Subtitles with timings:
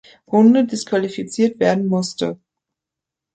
[0.27, 2.39] Runde disqualifiziert werden musste.